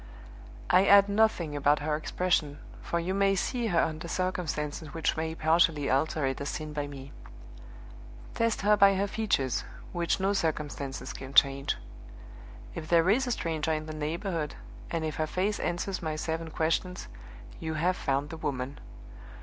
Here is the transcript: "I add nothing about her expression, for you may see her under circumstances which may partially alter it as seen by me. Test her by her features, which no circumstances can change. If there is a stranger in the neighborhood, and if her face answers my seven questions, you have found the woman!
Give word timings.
"I 0.71 0.87
add 0.87 1.07
nothing 1.09 1.55
about 1.55 1.77
her 1.77 1.95
expression, 1.95 2.57
for 2.81 2.99
you 2.99 3.13
may 3.13 3.35
see 3.35 3.67
her 3.67 3.79
under 3.79 4.07
circumstances 4.07 4.95
which 4.95 5.15
may 5.15 5.35
partially 5.35 5.91
alter 5.91 6.25
it 6.25 6.41
as 6.41 6.49
seen 6.49 6.73
by 6.73 6.87
me. 6.87 7.11
Test 8.33 8.61
her 8.61 8.75
by 8.75 8.95
her 8.95 9.05
features, 9.05 9.63
which 9.91 10.19
no 10.19 10.33
circumstances 10.33 11.13
can 11.13 11.35
change. 11.35 11.77
If 12.73 12.87
there 12.89 13.11
is 13.11 13.27
a 13.27 13.31
stranger 13.31 13.73
in 13.73 13.85
the 13.85 13.93
neighborhood, 13.93 14.55
and 14.89 15.05
if 15.05 15.17
her 15.17 15.27
face 15.27 15.59
answers 15.59 16.01
my 16.01 16.15
seven 16.15 16.49
questions, 16.49 17.07
you 17.59 17.75
have 17.75 17.95
found 17.95 18.31
the 18.31 18.37
woman! 18.37 18.79